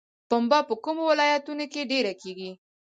[0.29, 2.51] پنبه په کومو ولایتونو کې ډیره کیږي؟